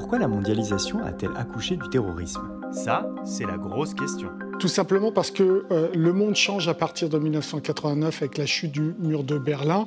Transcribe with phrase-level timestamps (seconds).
[0.00, 2.40] pourquoi la mondialisation a-t-elle accouché du terrorisme?
[2.72, 4.30] Ça, c'est la grosse question.
[4.60, 8.72] Tout simplement parce que euh, le monde change à partir de 1989 avec la chute
[8.72, 9.84] du mur de Berlin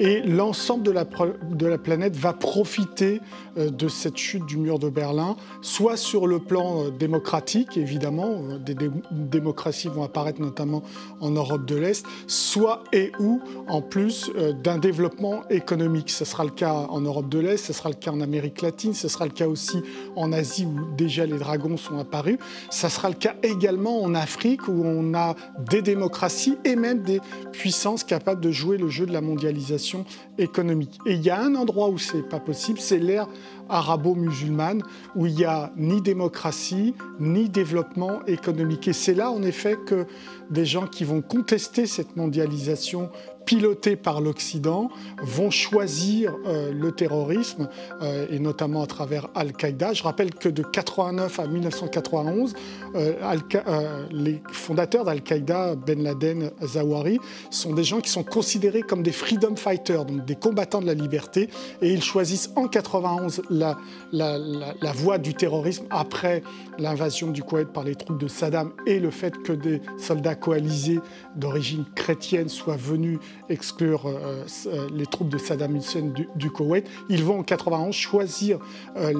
[0.00, 3.20] et l'ensemble de la, planète va profiter
[3.58, 8.40] euh, de cette chute du mur de Berlin, soit sur le plan euh, démocratique, évidemment,
[8.64, 8.74] des
[9.10, 10.82] démocraties vont apparaître notamment
[11.20, 14.30] en Europe de l'Est, soit et ou en plus
[14.62, 16.08] d'un développement économique.
[16.08, 18.94] Ce sera le cas en Europe de l'Est, ce sera le cas en Amérique latine,
[18.94, 19.82] ce sera le cas aussi
[20.16, 22.38] en Asie où déjà les dragons sont apparus,
[22.70, 25.34] ça sera le cas également en Afrique où on a
[25.70, 27.20] des démocraties et même des
[27.52, 30.04] puissances capables de jouer le jeu de la mondialisation
[30.38, 30.98] économique.
[31.06, 33.28] Et il y a un endroit où c'est pas possible, c'est l'ère
[33.68, 34.82] arabo-musulmane
[35.16, 38.88] où il n'y a ni démocratie ni développement économique.
[38.88, 40.06] Et c'est là en effet que
[40.50, 43.10] des gens qui vont contester cette mondialisation
[43.44, 44.90] pilotés par l'Occident,
[45.22, 47.68] vont choisir euh, le terrorisme,
[48.02, 49.92] euh, et notamment à travers Al-Qaïda.
[49.92, 52.54] Je rappelle que de 89 à 1991,
[52.94, 57.18] euh, les fondateurs d'Al-Qaïda, Ben Laden, Zawahiri,
[57.50, 60.94] sont des gens qui sont considérés comme des freedom fighters, donc des combattants de la
[60.94, 61.48] liberté,
[61.82, 63.76] et ils choisissent en 91 la,
[64.12, 66.42] la, la voie du terrorisme après
[66.78, 71.00] l'invasion du Koweït par les troupes de Saddam et le fait que des soldats coalisés
[71.36, 73.18] d'origine chrétienne soient venus
[73.48, 76.86] exclure euh, euh, les troupes de Saddam Hussein du, Koweït.
[77.08, 78.58] Ils vont en 91 choisir
[78.96, 79.12] euh,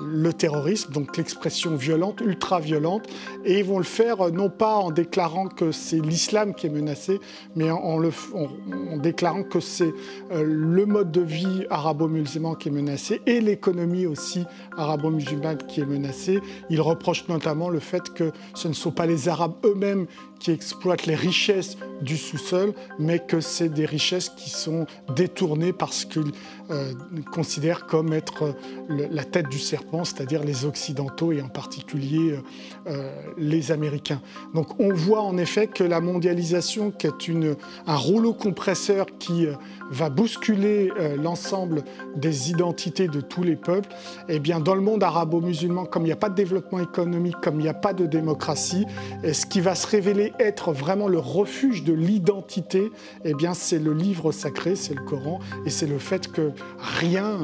[0.00, 3.06] le terrorisme, donc l'expression violente, ultra-violente,
[3.44, 7.20] et ils vont le faire non pas en déclarant que c'est l'islam qui est menacé,
[7.56, 9.92] mais en, en déclarant que c'est
[10.30, 14.44] le mode de vie arabo-musulman qui est menacé et l'économie aussi
[14.76, 16.40] arabo-musulmane qui est menacée.
[16.70, 20.06] Ils reprochent notamment le fait que ce ne sont pas les Arabes eux-mêmes
[20.38, 26.32] qui exploitent les richesses du sous-sol, mais que des richesses qui sont détournées parce qu'ils
[26.70, 26.92] euh,
[27.30, 28.54] considèrent comme être
[28.88, 32.40] la tête du serpent, c'est-à-dire les Occidentaux et en particulier euh,
[32.86, 34.22] euh, les Américains.
[34.54, 37.56] Donc on voit en effet que la mondialisation, qui est une,
[37.86, 39.46] un rouleau compresseur qui
[39.90, 40.90] va bousculer
[41.22, 41.84] l'ensemble
[42.16, 43.90] des identités de tous les peuples,
[44.28, 47.36] et eh bien dans le monde arabo-musulman, comme il n'y a pas de développement économique,
[47.42, 48.86] comme il n'y a pas de démocratie,
[49.22, 52.90] ce qui va se révéler être vraiment le refuge de l'identité,
[53.24, 57.38] eh bien c'est le livre sacré, c'est le Coran, et c'est le fait que rien,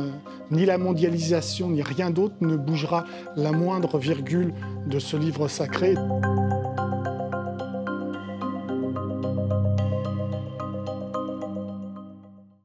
[0.50, 3.05] ni la mondialisation, ni rien d'autre ne bougera
[3.37, 4.55] la moindre virgule
[4.87, 5.94] de ce livre sacré.